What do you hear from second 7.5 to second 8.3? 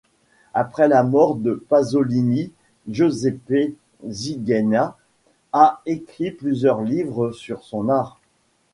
son art.